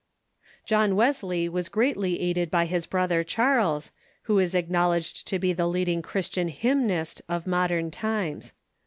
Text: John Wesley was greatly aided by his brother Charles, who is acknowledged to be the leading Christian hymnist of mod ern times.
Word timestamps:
John 0.65 0.95
Wesley 0.95 1.47
was 1.47 1.69
greatly 1.69 2.19
aided 2.21 2.49
by 2.49 2.65
his 2.65 2.87
brother 2.87 3.23
Charles, 3.23 3.91
who 4.23 4.39
is 4.39 4.55
acknowledged 4.55 5.27
to 5.27 5.37
be 5.37 5.53
the 5.53 5.67
leading 5.67 6.01
Christian 6.01 6.49
hymnist 6.49 7.21
of 7.29 7.45
mod 7.45 7.71
ern 7.71 7.91
times. 7.91 8.51